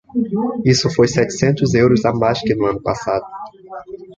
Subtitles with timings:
[0.65, 3.27] Isso foi setecentos euros a mais que no ano passado.